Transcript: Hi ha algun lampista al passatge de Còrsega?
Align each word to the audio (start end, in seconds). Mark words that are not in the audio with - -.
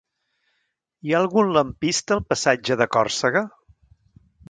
Hi 1.09 1.13
ha 1.13 1.19
algun 1.19 1.53
lampista 1.59 2.19
al 2.19 2.25
passatge 2.33 2.81
de 2.83 2.91
Còrsega? 2.99 3.49